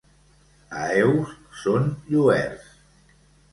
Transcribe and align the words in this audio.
A 0.77 0.85
Eus 1.01 1.35
són 1.65 1.87
Lluerts. 2.09 2.75